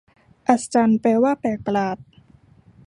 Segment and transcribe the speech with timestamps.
[0.47, 1.97] อัศจรรย์ แปลว่าแปลกประหลาด